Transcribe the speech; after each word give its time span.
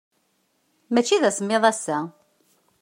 Mačči 0.93 1.17
d 1.21 1.23
asemmiḍ 1.29 1.63
ass-a. 1.71 1.97